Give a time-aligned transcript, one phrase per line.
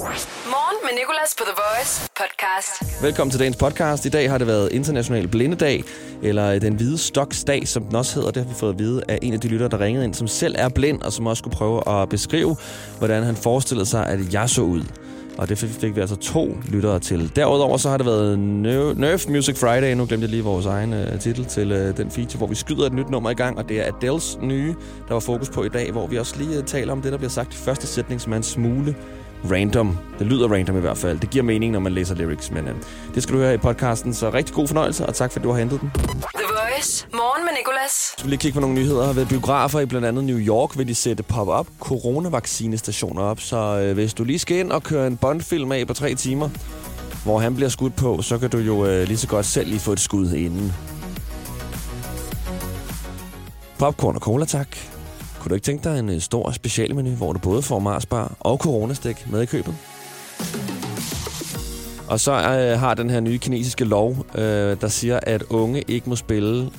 [0.00, 3.02] Morgen med Nicolas på The Voice podcast.
[3.02, 4.06] Velkommen til dagens podcast.
[4.06, 5.84] I dag har det været International Blindedag,
[6.22, 8.30] eller den hvide stoksdag, som den også hedder.
[8.30, 10.28] Det har vi fået at vide af en af de lyttere, der ringede ind, som
[10.28, 12.56] selv er blind, og som også skulle prøve at beskrive,
[12.98, 14.82] hvordan han forestillede sig, at jeg så ud.
[15.38, 17.32] Og det fik vi altså to lyttere til.
[17.36, 19.94] Derudover så har det været Nerf Music Friday.
[19.94, 22.86] Nu glemte jeg lige vores egen øh, titel til øh, den feature, hvor vi skyder
[22.86, 23.58] et nyt nummer i gang.
[23.58, 24.74] Og det er Adels nye,
[25.08, 27.18] der var fokus på i dag, hvor vi også lige øh, taler om det, der
[27.18, 28.96] bliver sagt i første sætning, som er en smule
[29.50, 29.98] random.
[30.18, 31.18] Det lyder random i hvert fald.
[31.18, 32.70] Det giver mening, når man læser lyrics, men uh,
[33.14, 34.14] det skal du høre i podcasten.
[34.14, 35.90] Så rigtig god fornøjelse, og tak for, at du har hentet den.
[35.90, 36.02] The
[36.34, 37.06] Voice.
[37.12, 37.90] Morgen med Nicolas.
[37.90, 39.12] Så vil lige kigge på nogle nyheder.
[39.12, 43.40] Ved biografer i blandt andet New York vil de sætte pop-up coronavaccinestationer op.
[43.40, 46.48] Så øh, hvis du lige skal ind og køre en Bond-film af på tre timer,
[47.24, 49.80] hvor han bliver skudt på, så kan du jo øh, lige så godt selv lige
[49.80, 50.72] få et skud inden.
[53.78, 54.76] Popcorn og cola, tak.
[55.40, 58.58] Kunne du ikke tænke dig en øh, stor specialmenu, hvor du både får Marsbar og
[58.58, 59.74] coronastik med i købet?
[62.08, 66.08] Og så øh, har den her nye kinesiske lov, øh, der siger, at unge ikke
[66.08, 66.70] må spille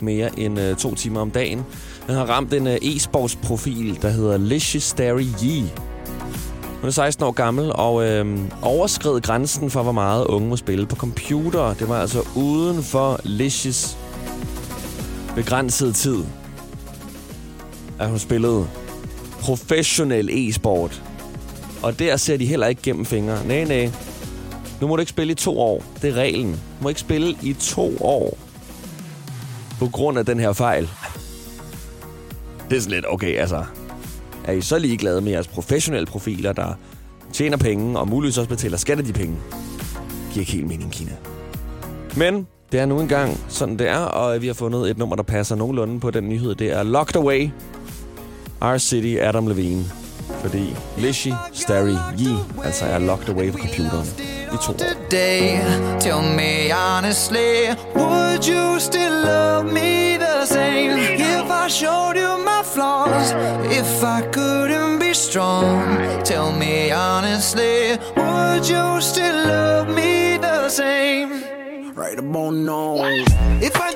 [0.00, 1.64] mere end øh, to timer om dagen.
[2.06, 5.64] Den har ramt en øh, e-sportsprofil, der hedder Licious Dairy Yi.
[6.80, 10.86] Hun er 16 år gammel og øh, overskred grænsen for, hvor meget unge må spille
[10.86, 11.74] på computer.
[11.74, 13.98] Det var altså uden for Licious
[15.34, 16.24] begrænset tid,
[17.98, 18.66] at hun spillede
[19.40, 21.02] professionel e-sport.
[21.82, 23.46] Og der ser de heller ikke gennem fingre.
[23.46, 23.90] Nej, nej.
[24.80, 25.84] Nu må du ikke spille i to år.
[26.02, 26.52] Det er reglen.
[26.52, 28.38] Du må ikke spille i to år.
[29.78, 30.88] På grund af den her fejl.
[32.70, 33.64] Det er sådan lidt, okay, altså...
[34.44, 36.72] Er I så ligeglade med jeres professionelle profiler, der
[37.32, 39.36] tjener penge og muligvis også betaler skat af de penge?
[40.32, 41.12] Giver ikke helt mening, Kina.
[42.16, 45.22] Men det er nu engang sådan, det er, og vi har fundet et nummer, der
[45.22, 46.54] passer nogenlunde på den nyhed.
[46.54, 47.48] Det er Locked Away.
[48.60, 49.84] Our City, Adam Levine.
[50.40, 54.06] Fordi Lishi, Starry, Yi, altså er locked away på computeren
[54.52, 54.76] i to år.
[54.78, 55.58] today.
[56.00, 57.50] Tell me honestly,
[57.94, 60.98] would you still love me the same
[61.34, 63.28] if I showed you my flaws?
[63.80, 71.28] If I couldn't be strong, tell me honestly, would you still love me the same?
[71.94, 72.96] Right about now.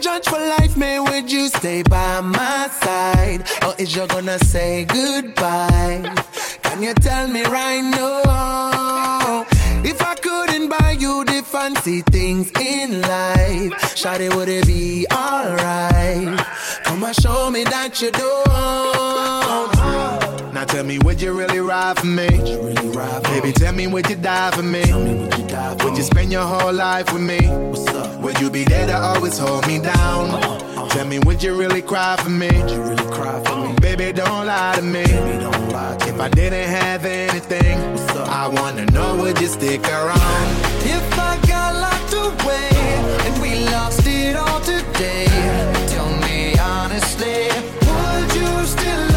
[0.03, 3.49] Judge for life, man, would you stay by my side?
[3.65, 6.13] Or is you gonna say goodbye?
[6.65, 9.47] Can you tell me right now?
[9.85, 16.37] If I couldn't buy you the fancy things in life, Shawty, would it be alright?
[16.83, 20.22] Come and show me that you don't.
[20.63, 22.29] Now tell me, would you really ride for me?
[22.29, 24.85] Baby, tell me, would you die for me?
[25.83, 27.41] Would you spend your whole life with me?
[28.23, 30.41] Would you be there to always hold me down?
[30.91, 32.47] Tell me, would you really cry for me?
[32.47, 33.75] Really cry for uh-huh.
[33.81, 35.03] Baby, don't lie to me.
[35.03, 37.77] If I didn't have anything,
[38.29, 40.47] I wanna know, would you stick around?
[40.87, 42.71] If I got locked away
[43.27, 45.27] and we lost it all today,
[45.89, 47.49] tell me honestly,
[47.83, 49.12] would you still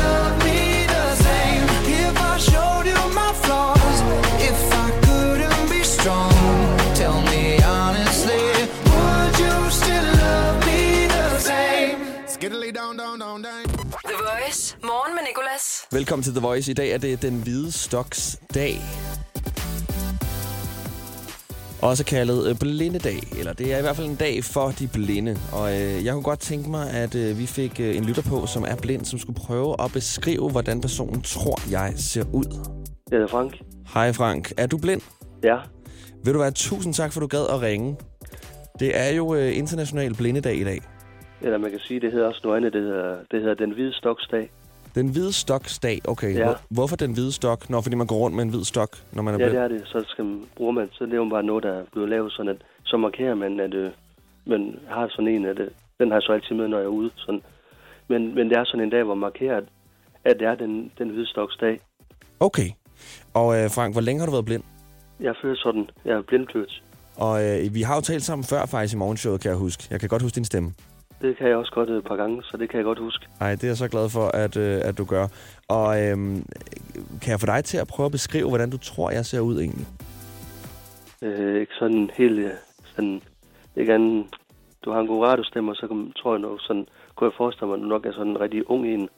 [15.99, 16.71] Velkommen til The Voice.
[16.71, 18.73] I dag er det den hvide stoks dag.
[21.89, 25.33] Også kaldet øh, blindedag, eller det er i hvert fald en dag for de blinde.
[25.59, 28.37] Og øh, jeg kunne godt tænke mig, at øh, vi fik øh, en lytter på,
[28.53, 32.49] som er blind, som skulle prøve at beskrive, hvordan personen tror, jeg ser ud.
[33.11, 33.51] Jeg hedder Frank.
[33.93, 35.01] Hej Frank, er du blind?
[35.43, 35.57] Ja,
[36.23, 37.97] Vil du være tusind tak, for du gad at ringe.
[38.79, 40.79] Det er jo øh, international blindedag i dag.
[41.41, 42.73] eller man kan sige, det hedder også noget andet.
[42.73, 44.51] Det hedder, det hedder Den Hvide Stoksdag.
[44.95, 46.35] Den hvide stoksdag, okay.
[46.35, 46.43] Ja.
[46.45, 47.69] Hvor, hvorfor den hvide stok?
[47.69, 49.55] Nå, fordi man går rundt med en hvid stok, når man er Ja, blind.
[49.63, 49.81] det er det.
[49.87, 52.31] Så skal man, bruger man, så det er jo bare noget, der er blevet lavet
[52.31, 53.91] sådan, at så markerer man, at øh,
[54.45, 55.67] man har sådan en, at øh,
[55.99, 57.11] den har jeg så altid med, når jeg er ude.
[57.15, 57.41] Sådan.
[58.07, 59.63] Men, men det er sådan en dag, hvor man markerer, at,
[60.25, 61.79] at det er den, den hvide stoksdag.
[62.39, 62.69] Okay.
[63.33, 64.63] Og øh, Frank, hvor længe har du været blind?
[65.19, 66.81] Jeg føler sådan, jeg er blindfødt.
[67.15, 69.87] Og øh, vi har jo talt sammen før faktisk i morgenshowet, kan jeg huske.
[69.91, 70.73] Jeg kan godt huske din stemme.
[71.25, 73.25] Det kan jeg også godt et par gange, så det kan jeg godt huske.
[73.41, 75.27] Ej, det er jeg så glad for, at, øh, at du gør.
[75.67, 76.17] Og øh,
[77.21, 79.59] kan jeg få dig til at prøve at beskrive, hvordan du tror, jeg ser ud
[79.59, 79.87] egentlig?
[81.21, 82.51] Øh, ikke sådan helt øh,
[82.95, 83.21] sådan,
[83.75, 84.27] ikke anden,
[84.85, 86.85] du har en god radiostemme, så kan, tror jeg nok sådan,
[87.15, 89.09] kunne jeg forestille mig, at du nok er sådan en rigtig ung en.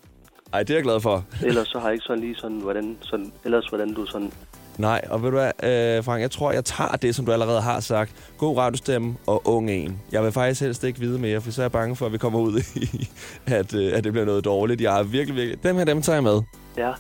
[0.54, 1.26] Ej, det er jeg glad for.
[1.46, 4.32] Ellers så har jeg ikke sådan lige sådan, hvordan, sådan, ellers hvordan du sådan,
[4.78, 5.52] Nej, og ved du hvad,
[5.98, 8.34] øh, Frank, jeg tror, jeg tager det, som du allerede har sagt.
[8.38, 10.00] God radiostemme og ung en.
[10.12, 12.18] Jeg vil faktisk helst ikke vide mere, for så er jeg bange for, at vi
[12.18, 13.10] kommer ud i,
[13.60, 14.82] at, øh, at det bliver noget dårligt.
[14.82, 15.64] Jeg er virkelig, virkelig...
[15.64, 16.42] Dem her, dem tager jeg med.
[16.78, 16.92] ja,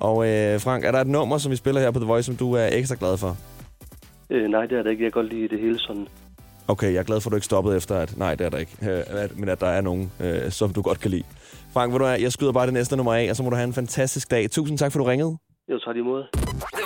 [0.00, 2.36] Og øh, Frank, er der et nummer, som vi spiller her på The Voice, som
[2.36, 3.36] du er ekstra glad for?
[4.30, 5.04] Øh, nej, det er det ikke.
[5.04, 6.08] Jeg kan godt lide det hele sådan.
[6.68, 8.58] Okay, jeg er glad for, at du ikke stoppede efter, at nej, det er der
[8.58, 8.76] ikke.
[8.82, 11.22] Øh, men at der er nogen, øh, som du godt kan lide.
[11.72, 13.56] Frank, ved du hvad, jeg skyder bare det næste nummer af, og så må du
[13.56, 14.50] have en fantastisk dag.
[14.50, 15.36] Tusind tak, for du ringede.
[15.68, 16.24] Jo, tager imod.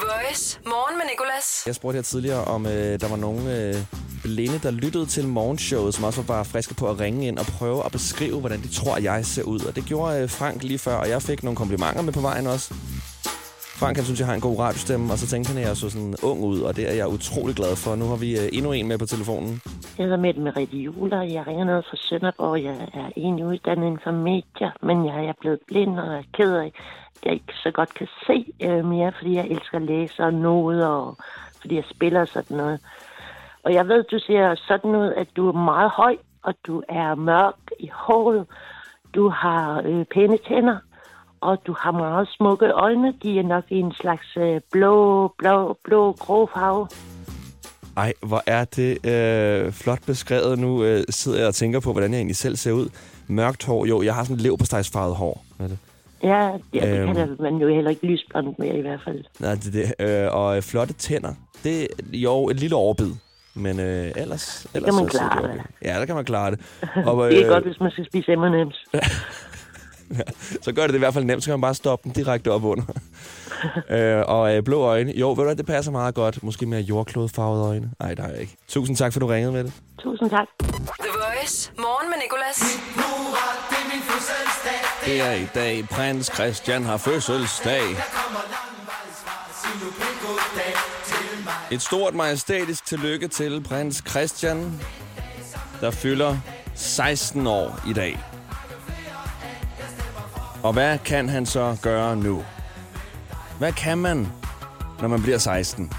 [0.06, 0.58] Voice.
[0.66, 1.62] Morgen med Nicolas.
[1.66, 3.74] Jeg spurgte her tidligere, om øh, der var nogen øh,
[4.22, 7.46] blinde, der lyttede til morgenshowet, som også var bare friske på at ringe ind og
[7.46, 9.60] prøve at beskrive, hvordan de tror, jeg ser ud.
[9.60, 12.46] Og det gjorde øh, Frank lige før, og jeg fik nogle komplimenter med på vejen
[12.46, 12.74] også.
[13.80, 15.90] Frank, han synes, jeg har en god radiostemme, og så tænkte han, at jeg så
[15.90, 17.96] sådan ung ud, og det er jeg utrolig glad for.
[17.96, 19.62] Nu har vi øh, endnu en med på telefonen.
[19.98, 21.22] Jeg hedder Mette Merete Juler.
[21.22, 22.62] Jeg ringer ned fra Sønderborg.
[22.62, 26.54] Jeg er egentlig uddannet inden for medier, men jeg er blevet blind og er ked
[26.56, 26.72] af,
[27.16, 30.34] at jeg ikke så godt kan se øh, mere, fordi jeg elsker at læse og
[30.34, 31.16] noder, og
[31.60, 32.80] fordi jeg spiller og sådan noget.
[33.62, 37.14] Og jeg ved, du ser sådan ud, at du er meget høj, og du er
[37.14, 38.46] mørk i håret.
[39.14, 40.78] Du har øh, pæne tænder,
[41.40, 43.14] og du har meget smukke øjne.
[43.22, 46.88] De er nok i en slags øh, blå, blå, blå, grå farve.
[47.96, 50.58] Ej, hvor er det øh, flot beskrevet.
[50.58, 52.88] Nu øh, sidder jeg og tænker på, hvordan jeg egentlig selv ser ud.
[53.26, 53.86] Mørkt hår.
[53.86, 55.44] Jo, jeg har sådan leverpostejsfarvet hår.
[55.56, 55.78] Hvad er det?
[56.22, 56.50] Ja,
[56.80, 57.14] ja det Øhm.
[57.14, 59.24] kan man jo heller ikke lysblond mere i hvert fald.
[59.40, 60.24] Nej, det er det.
[60.26, 61.34] Øh, og øh, flotte tænder.
[61.64, 63.10] Det er jo et lille overbid.
[63.54, 65.60] Men øh, ellers, ellers man så ser klare det det.
[65.60, 65.88] okay.
[65.88, 66.60] Ja, der kan man klare det.
[67.06, 68.84] Og, Det er godt, hvis man skal spise M&M's.
[70.64, 72.52] så gør det det i hvert fald nemt, så kan man bare stoppe den direkte
[72.52, 72.84] op under.
[73.90, 75.12] øh, og øh, blå øjne.
[75.16, 76.42] Jo, ved du hvad, det passer meget godt.
[76.42, 77.90] Måske mere jordklodefarvede øjne.
[78.00, 78.56] Nej, der er ikke.
[78.68, 79.72] Tusind tak, for du ringede med det.
[79.98, 80.46] Tusind tak.
[80.58, 80.68] The
[81.12, 81.72] Voice.
[81.78, 82.80] Morgen med Nicolas.
[85.04, 87.82] Det er i dag, prins Christian har fødselsdag.
[91.70, 94.80] Et stort majestætisk tillykke til prins Christian,
[95.80, 96.36] der fylder
[96.74, 98.35] 16 år i dag.
[100.66, 102.44] Og hvad kan han så gøre nu?
[103.58, 104.28] Hvad kan man,
[105.00, 105.92] når man bliver 16?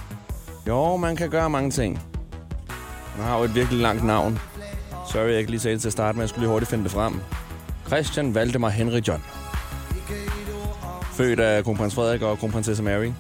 [0.67, 2.01] Jo, man kan gøre mange ting.
[3.17, 4.39] Man har jo et virkelig langt navn.
[5.11, 6.23] Sorry, jeg ikke lige sagde det til at starte med.
[6.23, 7.21] Jeg skulle lige hurtigt finde det frem.
[7.87, 9.23] Christian Valdemar Henry John.
[11.11, 13.11] Født af kronprins Frederik og kronprinsesse Mary.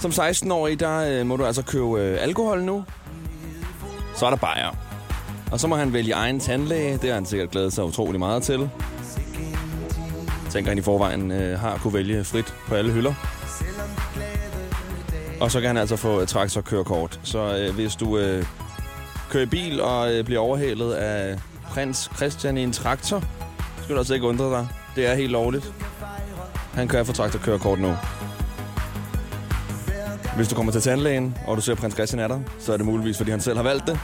[0.00, 2.84] Som 16-årig, der øh, må du altså købe øh, alkohol nu.
[4.16, 4.76] Så er der bajer.
[5.52, 6.92] Og så må han vælge egen tandlæge.
[6.96, 8.70] Det har han sikkert glædet sig utrolig meget til.
[10.52, 13.14] Tænker han i forvejen øh, har kunne vælge frit på alle hylder.
[15.40, 17.20] Og så kan han altså få øh, traktorkørekort.
[17.22, 18.44] Så øh, hvis du øh,
[19.30, 23.20] kører i bil og øh, bliver overhalet af prins Christian i en traktor,
[23.76, 24.68] så skal du altså ikke undre dig.
[24.96, 25.72] Det er helt lovligt.
[26.74, 27.96] Han kører for traktorkørekort nu.
[30.36, 32.86] Hvis du kommer til tandlægen, og du ser prins Christian er der, så er det
[32.86, 33.98] muligvis, fordi han selv har valgt det.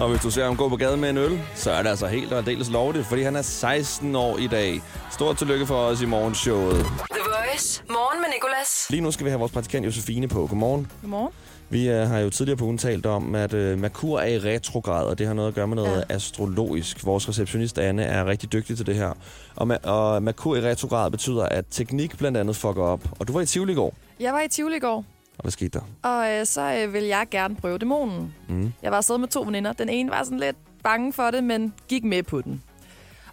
[0.00, 2.06] Og hvis du ser ham gå på gaden med en øl, så er det altså
[2.06, 4.82] helt og aldeles lovligt, fordi han er 16 år i dag.
[5.10, 6.74] Stort tillykke for os i morgenshowet.
[6.74, 7.82] The Voice.
[7.88, 8.86] Morgen med Nicolas.
[8.90, 10.46] Lige nu skal vi have vores praktikant Josefine på.
[10.46, 10.90] Godmorgen.
[11.00, 11.32] Godmorgen.
[11.70, 15.04] Vi øh, har jo tidligere på ugen talt om, at øh, Merkur er i retrograd,
[15.06, 16.14] og det har noget at gøre med noget ja.
[16.14, 17.06] astrologisk.
[17.06, 19.12] Vores receptionist Anne er rigtig dygtig til det her.
[19.56, 23.00] Og, ma- og Merkur i retrograd betyder, at teknik blandt andet fucker op.
[23.18, 23.94] Og du var i Tivoli i går.
[24.20, 25.04] Jeg var i Tivoli i går,
[25.38, 26.08] Og hvad skete der?
[26.08, 28.34] og øh, så øh, ville jeg gerne prøve dæmonen.
[28.48, 28.72] Mm.
[28.82, 29.72] Jeg var afsted med to veninder.
[29.72, 32.62] Den ene var sådan lidt bange for det, men gik med på den.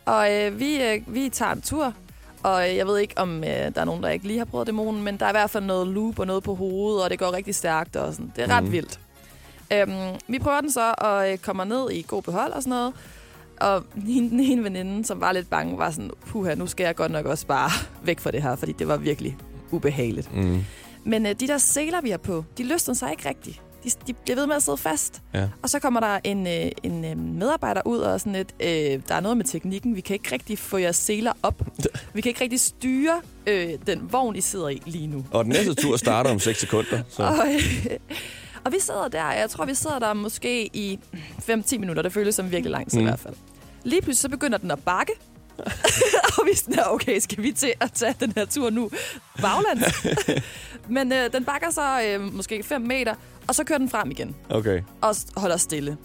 [0.06, 1.94] Og øh, vi, øh, vi tager en tur,
[2.44, 4.68] og øh, jeg ved ikke, om øh, der er nogen, der ikke lige har prøvet
[4.68, 7.19] dæmonen, men der er i hvert fald noget loop og noget på hovedet, og det
[7.19, 7.96] går rigtig stærkt.
[7.96, 8.31] Og sådan.
[8.36, 8.72] Det er ret Mhm.
[8.72, 9.00] vildt.
[9.74, 9.91] Øhm,
[10.27, 12.94] vi prøver den så, og øh, kommer ned i god behold og sådan noget.
[13.62, 16.96] Og hende, den ene veninde, som var lidt bange, var sådan, puha, nu skal jeg
[16.96, 17.70] godt nok også bare
[18.03, 19.38] væk fra det her, fordi det var virkelig
[19.72, 20.34] ubehageligt.
[20.36, 20.63] Mm.
[21.06, 23.62] Men øh, de der seler, vi har på, de løsner sig ikke rigtigt.
[23.84, 25.22] De, de bliver ved med at sidde fast.
[25.34, 25.48] Ja.
[25.62, 29.16] Og så kommer der en, øh, en øh, medarbejder ud og sådan lidt, øh, der
[29.16, 31.62] er noget med teknikken, vi kan ikke rigtig få jeres seler op.
[32.14, 35.26] Vi kan ikke rigtig styre øh, den vogn, I sidder i lige nu.
[35.32, 37.02] Og den næste tur starter om 6 sekunder.
[37.10, 37.24] Så.
[37.28, 37.98] Og, øh,
[38.64, 41.00] og vi sidder der, jeg tror, vi sidder der måske i
[41.50, 42.02] 5-10 minutter.
[42.04, 43.06] Det føles som virkelig lang tid mm.
[43.06, 43.36] i hvert fald.
[43.84, 45.14] Lige pludselig så begynder den at bakke.
[46.38, 48.90] og vi er sådan okay, skal vi til at tage den her tur nu
[49.42, 50.06] baglands?
[50.90, 53.16] Men øh, den bakker så øh, måske 5 meter,
[53.48, 54.82] og så kører den frem igen Okay.
[55.02, 55.98] og holder stille.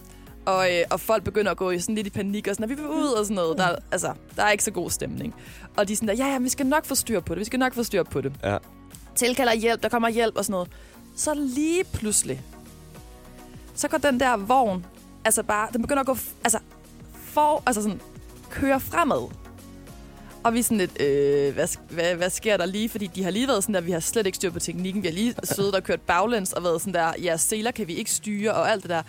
[0.46, 2.70] Og, øh, og folk begynder at gå i sådan lidt i panik, og sådan, at
[2.70, 3.58] vi vil ud og sådan noget.
[3.58, 5.34] Der, er- altså, der er ikke så god stemning.
[5.76, 7.44] Og de er sådan der, ja, ja, vi skal nok få styr på det, vi
[7.44, 8.32] skal nok få styr på det.
[8.44, 8.56] Ja.
[9.14, 10.68] Tilkalder hjælp, der kommer hjælp og sådan noget.
[11.16, 12.42] Så lige pludselig,
[13.74, 14.86] så går den der vogn,
[15.24, 16.58] altså bare, den begynder at gå, altså,
[17.24, 18.00] for, altså sådan,
[18.50, 19.28] køre fremad.
[20.42, 22.88] Og vi er sådan lidt, øh, hvad, hvad, hvad sker der lige?
[22.88, 25.02] Fordi de har lige været sådan der, vi har slet ikke styr på teknikken.
[25.02, 27.94] Vi har lige siddet og kørt baglæns og været sådan der, ja, seler kan vi
[27.94, 29.02] ikke styre og alt det der.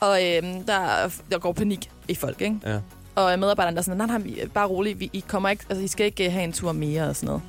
[0.00, 2.56] Og øh, der, der går panik i folk, ikke?
[2.66, 2.78] Ja.
[3.14, 5.84] Og medarbejderne der er sådan, nej, nej, vi- bare roligt, vi, I, kommer ikke, altså,
[5.84, 7.42] I skal ikke øh, have en tur mere og sådan noget.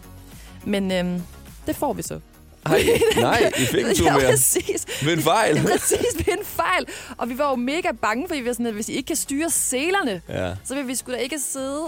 [0.66, 1.22] Men øh,
[1.68, 2.20] Det får vi så.
[2.65, 2.81] Ej,
[3.22, 4.29] nej, I fik en tur mere.
[4.29, 4.86] præcis.
[5.05, 5.62] Ved en fejl.
[5.72, 6.86] præcis, ved en fejl.
[7.17, 9.15] Og vi var jo mega bange, fordi vi var sådan, at hvis I ikke kan
[9.15, 10.51] styre selerne, Ja.
[10.63, 11.81] så vil vi sgu da ikke sidde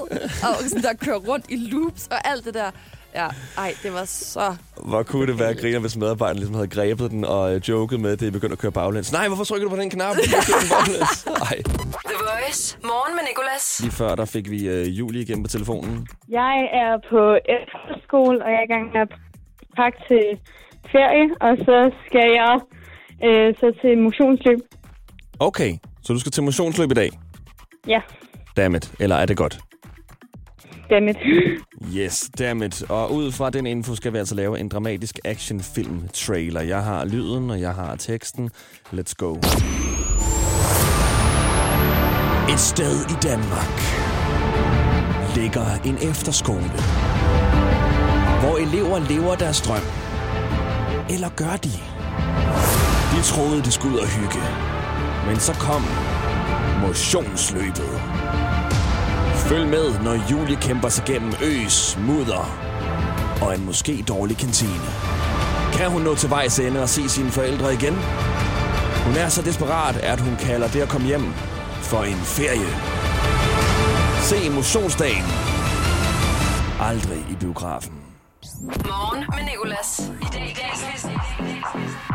[0.43, 2.72] og sådan der køre rundt i loops og alt det der.
[3.15, 4.55] Ja, ej, det var så...
[4.86, 8.12] Hvor kunne det være griner, hvis medarbejderen ligesom havde grebet den og øh, joket med,
[8.12, 9.12] at det begyndte at køre baglæns.
[9.12, 10.15] Nej, hvorfor trykker du på den knap?
[10.15, 11.25] Du kan køre den baglæns.
[11.51, 11.57] Ej.
[12.12, 12.77] The Voice.
[12.84, 13.79] Morgen med Nicolas.
[13.84, 16.07] Lige før, der fik vi øh, Julie igennem på telefonen.
[16.29, 17.22] Jeg er på
[17.57, 19.12] efterskole, og jeg er i gang med at
[19.77, 20.25] pakke til
[20.91, 22.55] ferie, og så skal jeg
[23.27, 24.60] øh, så til motionsløb.
[25.39, 25.72] Okay,
[26.03, 27.10] så du skal til motionsløb i dag.
[27.88, 28.01] Ja,
[28.57, 28.91] Dammit.
[29.00, 29.60] Eller er det godt?
[30.89, 31.17] dammit.
[31.98, 32.84] Yes, dammit.
[32.89, 36.62] Og ud fra den info skal vi altså lave en dramatisk actionfilm-trailer.
[36.62, 38.50] Jeg har lyden, og jeg har teksten.
[38.93, 39.36] Let's go.
[42.53, 43.77] Et sted i Danmark
[45.36, 46.72] ligger en efterskole,
[48.48, 49.82] hvor elever lever deres drøm.
[51.10, 51.72] Eller gør de?
[53.16, 54.44] De troede, de skulle ud og hygge.
[55.27, 55.84] Men så kom
[56.88, 58.01] motionsløbet.
[59.36, 62.46] Følg med, når Julie kæmper sig gennem øs, mudder
[63.42, 64.89] og en måske dårlig kantine.
[65.74, 67.94] Kan hun nå til vejs ende og se sine forældre igen?
[69.06, 71.34] Hun er så desperat, at hun kalder det at komme hjem
[71.82, 72.70] for en ferie.
[74.22, 75.25] Se motionsdagen.
[76.80, 78.07] Aldrig i biografen.
[78.62, 80.12] Morgen med Nicolas.
[80.22, 81.12] I dag i dag quizzen.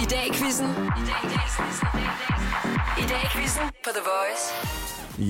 [0.00, 0.66] I dag i quizzen.
[2.98, 4.44] I dag i quizzen på The Voice.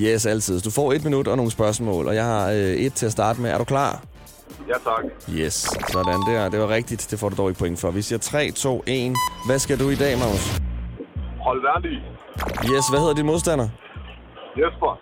[0.03, 0.61] Yes, altid.
[0.61, 3.41] Du får et minut og nogle spørgsmål, og jeg har øh, et til at starte
[3.41, 3.49] med.
[3.51, 4.01] Er du klar?
[4.67, 5.03] Ja, tak.
[5.29, 5.53] Yes,
[5.91, 6.49] sådan der.
[6.49, 7.07] Det var rigtigt.
[7.11, 7.91] Det får du dog ikke point for.
[7.91, 9.15] Vi siger 3, 2, 1.
[9.45, 10.61] Hvad skal du i dag, Magnus?
[11.41, 11.97] Hold værdig.
[12.73, 13.69] Yes, hvad hedder din modstander?
[14.57, 14.99] Jesper.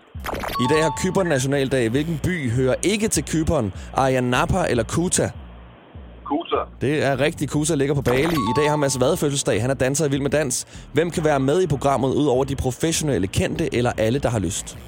[0.60, 1.88] I dag har Kypern nationaldag.
[1.90, 3.72] Hvilken by hører ikke til Kypern?
[3.96, 5.30] Ayia Napa eller Kuta?
[6.82, 7.50] Det er rigtigt.
[7.50, 8.34] Kuta ligger på Bali.
[8.34, 9.60] I dag har Mads Vade fødselsdag.
[9.60, 10.66] Han er danser i Vild med Dans.
[10.92, 14.38] Hvem kan være med i programmet, ud over de professionelle kendte eller alle, der har
[14.38, 14.78] lyst?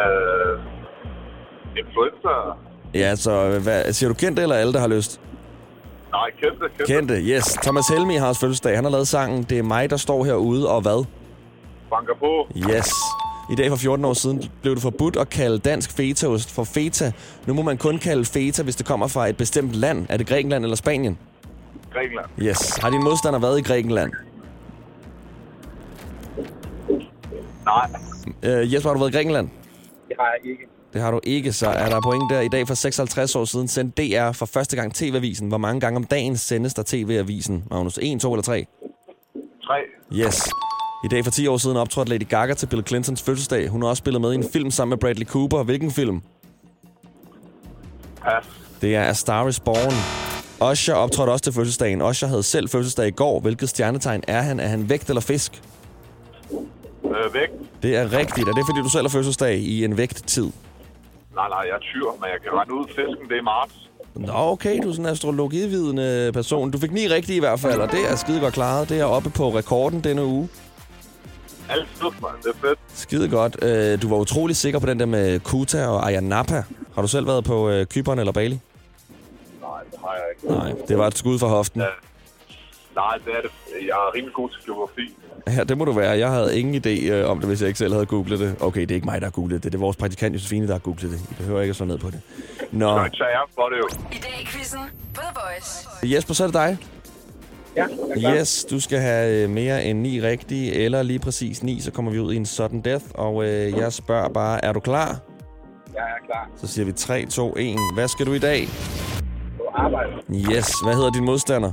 [0.00, 0.58] Øh,
[1.76, 2.34] influenza.
[2.94, 5.20] Ja, så hvad, siger du kendte eller alle, der har lyst?
[6.10, 6.94] Nej, kendte, kendte.
[6.94, 7.44] Kendte, yes.
[7.44, 8.76] Thomas Helmi har også fødselsdag.
[8.76, 11.04] Han har lavet sangen Det er mig, der står herude, og hvad?
[11.90, 12.46] Banker på.
[12.56, 12.90] Yes.
[13.50, 17.12] I dag for 14 år siden blev det forbudt at kalde dansk fetaost for feta.
[17.46, 20.06] Nu må man kun kalde feta, hvis det kommer fra et bestemt land.
[20.08, 21.18] Er det Grækenland eller Spanien?
[21.92, 22.26] Grækenland.
[22.42, 22.76] Yes.
[22.76, 24.12] Har din modstander været i Grækenland?
[27.64, 27.90] Nej,
[28.46, 29.48] Uh, Jesper, har du været i Grækenland?
[30.08, 30.62] det har jeg ikke.
[30.92, 32.40] Det har du ikke, så er der point der.
[32.40, 35.48] I dag for 56 år siden sendte DR for første gang TV-avisen.
[35.48, 37.98] Hvor mange gange om dagen sendes der TV-avisen, Magnus?
[38.02, 38.66] 1, 2 eller 3?
[39.66, 39.74] Tre.
[40.12, 40.48] Yes.
[41.04, 43.68] I dag for 10 år siden optrådte Lady Gaga til Bill Clintons fødselsdag.
[43.68, 45.62] Hun har også spillet med i en film sammen med Bradley Cooper.
[45.62, 46.22] Hvilken film?
[48.22, 48.44] Pas.
[48.80, 49.94] Det er A Star is Born.
[50.70, 52.02] Usher optrådte også til fødselsdagen.
[52.02, 53.40] Usher havde selv fødselsdag i går.
[53.40, 54.60] Hvilket stjernetegn er han?
[54.60, 55.62] Er han vægt eller fisk?
[57.04, 57.48] Øh, væk.
[57.82, 58.48] Det er rigtigt.
[58.48, 60.50] Er det, fordi du selv har fødselsdag i en vægttid?
[61.34, 63.74] Nej, nej, jeg er tyr, men jeg kan regne ud, fisken det er marts.
[64.14, 66.70] Nå, okay, du er sådan en astrologividende person.
[66.70, 68.88] Du fik ni rigtige i hvert fald, og det er skide godt klaret.
[68.88, 70.48] Det er oppe på rekorden denne uge.
[71.72, 72.14] Alt slut.
[72.42, 72.78] Det er fedt.
[72.94, 73.56] Skide godt.
[73.64, 76.62] Øh, Du var utrolig sikker på den der med Kuta og Ayia Napa.
[76.94, 78.54] Har du selv været på øh, Kypern eller Bali?
[78.54, 78.60] Nej,
[79.90, 80.58] det har jeg ikke.
[80.58, 81.80] Nej, det var et skud fra hoften.
[81.80, 81.86] Ja.
[82.96, 83.50] Nej, det er det.
[83.86, 85.16] Jeg er rimelig god til geografi.
[85.58, 86.10] Ja, det må du være.
[86.18, 88.56] Jeg havde ingen idé øh, om det, hvis jeg ikke selv havde googlet det.
[88.60, 89.72] Okay, det er ikke mig, der har googlet det.
[89.72, 91.20] Det er vores praktikant Josefine, der har googlet det.
[91.30, 92.20] I behøver ikke at slå ned på det.
[92.72, 93.88] Nå, Så jeg tager jeg for det jo.
[94.12, 94.78] I dag i quizzen
[95.14, 95.88] på The Voice.
[96.14, 96.78] Jesper, så er det dig.
[97.76, 97.86] Ja,
[98.34, 102.10] Yes, du skal have øh, mere end ni rigtige, eller lige præcis ni, så kommer
[102.12, 103.04] vi ud i en sudden death.
[103.14, 105.20] Og øh, jeg spørger bare, er du klar?
[105.94, 106.50] Jeg er klar.
[106.56, 107.76] Så siger vi 3, 2, 1.
[107.94, 108.66] Hvad skal du i dag?
[109.56, 110.10] På arbejde.
[110.30, 111.72] Yes, hvad hedder din modstander?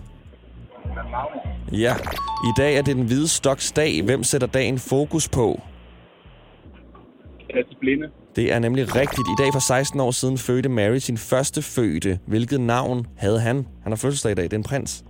[0.86, 1.82] Magnus.
[1.82, 1.96] Ja,
[2.44, 4.02] i dag er det den hvide stoks dag.
[4.04, 5.62] Hvem sætter dagen fokus på?
[7.50, 8.08] Er blinde.
[8.36, 9.28] Det er nemlig rigtigt.
[9.28, 12.20] I dag for 16 år siden fødte Mary sin første fødte.
[12.28, 13.68] Hvilket navn havde han?
[13.84, 14.44] Han har fødselsdag i dag.
[14.44, 15.04] Det er en prins.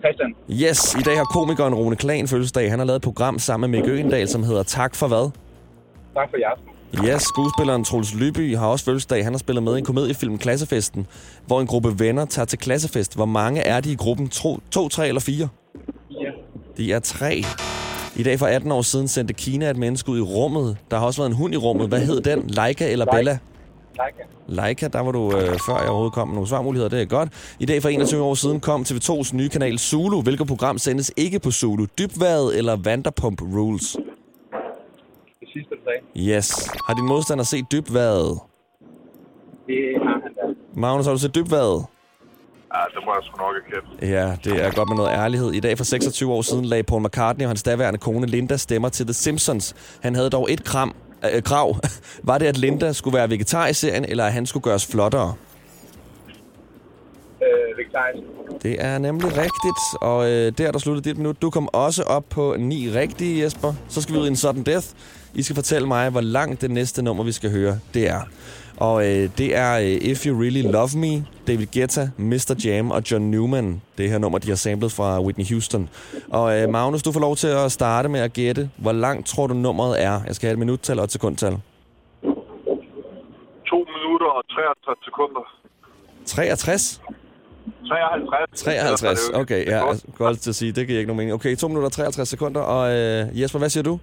[0.00, 0.34] Christian.
[0.50, 2.70] Yes, i dag har komikeren Rune Klan fødselsdag.
[2.70, 5.30] Han har lavet et program sammen med Mikke Øgendal, som hedder Tak for hvad?
[6.14, 6.66] Tak for i aften.
[7.08, 9.24] Yes, skuespilleren Troels Lyby har også fødselsdag.
[9.24, 11.06] Han har spillet med i en komediefilm Klassefesten,
[11.46, 13.14] hvor en gruppe venner tager til klassefest.
[13.16, 14.28] Hvor mange er de i gruppen?
[14.28, 15.48] To, to tre eller fire?
[16.10, 16.30] Ja.
[16.76, 17.42] De er tre.
[18.16, 20.76] I dag for 18 år siden sendte Kina et menneske ud i rummet.
[20.90, 21.88] Der har også været en hund i rummet.
[21.88, 22.44] Hvad hed den?
[22.46, 23.38] Leica eller Bella?
[24.00, 24.14] Tak.
[24.46, 26.90] Leica, der var du øh, før jeg overhovedet kom med nogle svarmuligheder.
[26.90, 27.56] Det er godt.
[27.60, 30.22] I dag for 21 år siden kom TV2's nye kanal Zulu.
[30.22, 31.86] Hvilket program sendes ikke på Zulu?
[31.98, 33.96] Dybværet eller Vanderpump Rules?
[35.40, 36.30] Det sidste, du sagde.
[36.36, 36.70] Yes.
[36.86, 38.40] Har din modstander set Dybværet?
[39.66, 40.20] Det har
[40.74, 41.84] Magnus, har du set dybvad?
[42.74, 44.16] Ja, det må jeg sgu nok erkende.
[44.16, 45.52] Ja, det er godt med noget ærlighed.
[45.52, 48.88] I dag for 26 år siden lagde Paul McCartney og hans daværende kone Linda stemmer
[48.88, 49.74] til The Simpsons.
[50.02, 50.94] Han havde dog et kram,
[51.34, 51.76] øh, krav.
[52.28, 55.34] Var det, at Linda skulle være vegetar i serien, eller at han skulle gøres flottere?
[57.42, 58.26] Øh, vegetarisk.
[58.62, 61.42] Det er nemlig rigtigt, og øh, der er der sluttet dit minut.
[61.42, 63.74] Du kom også op på ni rigtige, Jesper.
[63.88, 64.86] Så skal vi ud i en sudden death.
[65.34, 68.20] I skal fortælle mig, hvor langt det næste nummer, vi skal høre, det er.
[68.80, 72.54] Og øh, det er øh, If You Really Love Me, David Guetta, Mr.
[72.64, 73.82] Jam og John Newman.
[73.98, 75.88] Det her nummer, de har samlet fra Whitney Houston.
[76.30, 78.70] Og øh, Magnus, du får lov til at starte med at gætte.
[78.78, 80.20] Hvor langt tror du nummeret er?
[80.26, 81.52] Jeg skal have et minuttal og et sekundtal.
[81.52, 81.58] 2
[83.76, 85.40] minutter og 53 sekunder.
[86.26, 87.02] 63?
[87.88, 88.62] 53.
[88.62, 89.66] 53, okay.
[89.66, 90.72] Ja, altså, godt til at sige.
[90.72, 91.34] Det giver ikke nogen mening.
[91.34, 92.60] Okay, 2 minutter og 53 sekunder.
[92.60, 93.98] Og øh, Jesper, hvad siger du?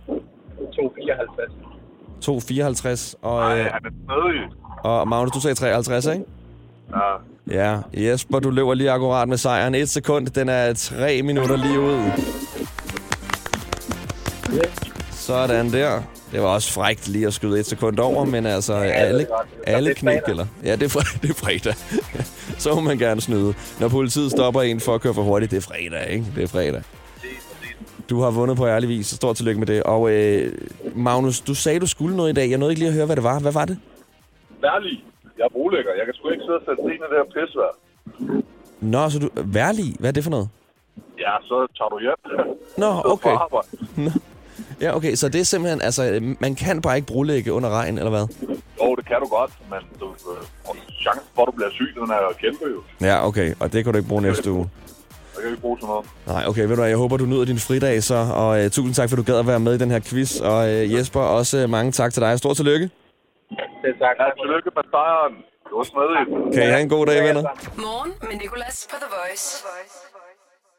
[0.75, 1.51] 254.
[2.25, 3.19] 2,54.
[3.21, 4.66] Og, Nej, øh, han er snedig.
[4.83, 6.23] Og Magnus, du sagde 53, ikke?
[6.91, 7.13] Ja.
[7.51, 9.75] Ja, Jesper, du løber lige akkurat med sejren.
[9.75, 12.11] Et sekund, den er 3 minutter lige ud.
[15.11, 16.01] Sådan der.
[16.31, 19.27] Det var også frækt lige at skyde et sekund over, men altså alle,
[19.67, 20.45] alle knæk, eller?
[20.63, 21.73] Ja, det er, det er fredag.
[22.57, 23.53] Så må man gerne snyde.
[23.79, 26.25] Når politiet stopper en for at køre for hurtigt, det er fredag, ikke?
[26.35, 26.81] Det er fredag.
[28.09, 29.83] Du har vundet på ærlig vis, så stort tillykke med det.
[29.83, 30.53] Og øh,
[30.95, 32.49] Magnus, du sagde, du skulle noget i dag.
[32.49, 33.39] Jeg nåede ikke lige at høre, hvad det var.
[33.39, 33.77] Hvad var det?
[34.61, 35.03] Værlig.
[35.37, 35.91] Jeg er brolægger.
[35.99, 37.71] Jeg kan sgu ikke sidde og sætte sten i det her pisvær.
[38.93, 39.29] Nå, så du...
[39.57, 39.89] Værlig?
[39.99, 40.49] Hvad er det for noget?
[41.19, 42.19] Ja, så tager du hjem.
[42.77, 43.35] Nå, okay.
[44.81, 45.81] Ja, okay, så det er simpelthen...
[45.81, 48.25] Altså, øh, man kan bare ikke brolægge under regn, eller hvad?
[48.81, 52.09] Jo, det kan du godt, men du, øh, chancen for, at du bliver syg, den
[52.11, 53.07] er kæmpe jo.
[53.07, 53.53] Ja, okay.
[53.59, 54.69] Og det kan du ikke bruge næste uge.
[55.33, 56.05] Så kan vi ikke bruge sådan noget.
[56.27, 58.93] Nej, okay, ved du hvad, jeg håber, du nyder din fridag så, og uh, tusind
[58.93, 61.63] tak, for du gad at være med i den her quiz, og uh, Jesper, også
[61.63, 62.37] uh, mange tak til dig.
[62.39, 62.89] Stort tillykke.
[63.81, 64.15] Det er tak.
[64.19, 65.33] Ja, tillykke med sejren.
[65.67, 66.53] Det var snedigt.
[66.53, 67.43] Kan I have en god dag, venner?
[67.87, 69.47] Morgen med Nicolas på The Voice.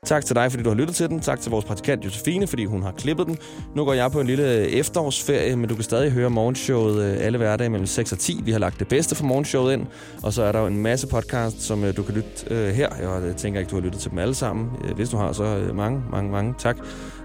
[0.04, 1.20] Tak til dig, fordi du har lyttet til den.
[1.20, 3.38] Tak til vores praktikant Josefine, fordi hun har klippet den.
[3.74, 7.38] Nu går jeg på en lille efterårsferie, men du kan stadig høre morgenshowet øh, alle
[7.38, 8.40] hverdage mellem 6 og 10.
[8.44, 9.86] Vi har lagt det bedste fra morgenshowet ind,
[10.22, 12.88] og så er der jo en masse podcast, som øh, du kan lytte øh, her.
[13.26, 14.70] Jeg tænker ikke, du har lyttet til dem alle sammen.
[14.94, 16.76] Hvis du har, så mange, mange, mange tak.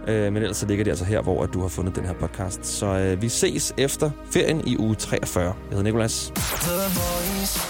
[0.08, 2.13] Øh, Men ellers så ligger de altså her, hvor at du har fundet den her
[2.13, 2.66] podcast.
[2.66, 5.44] Så øh, vi ses efter ferien i uge 43.
[5.46, 6.32] Jeg hedder Nikolas.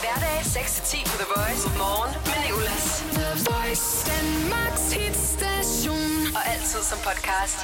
[0.03, 1.63] Hverdag 6-10 på The Voice.
[1.77, 3.03] Morgen med Nicolas.
[3.13, 6.35] The Voice, Danmarks hitstation.
[6.35, 7.57] Og altid som podcast.